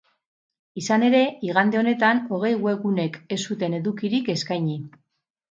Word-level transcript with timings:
Izan 0.81 1.03
ere, 1.09 1.19
igande 1.47 1.79
honetan 1.81 2.21
hogei 2.31 2.51
webgunek 2.69 3.21
ez 3.37 3.39
zuten 3.53 3.79
edukirik 3.83 4.35
eskaini. 4.37 4.81